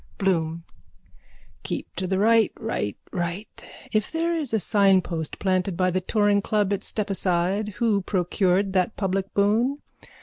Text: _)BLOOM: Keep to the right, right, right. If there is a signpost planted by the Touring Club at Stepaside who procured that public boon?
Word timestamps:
_)BLOOM: 0.17 0.63
Keep 1.61 1.95
to 1.97 2.07
the 2.07 2.17
right, 2.17 2.51
right, 2.59 2.97
right. 3.11 3.63
If 3.91 4.11
there 4.11 4.35
is 4.35 4.51
a 4.51 4.59
signpost 4.59 5.37
planted 5.37 5.77
by 5.77 5.91
the 5.91 6.01
Touring 6.01 6.41
Club 6.41 6.73
at 6.73 6.79
Stepaside 6.83 7.73
who 7.73 8.01
procured 8.01 8.73
that 8.73 8.97
public 8.97 9.31
boon? 9.35 9.77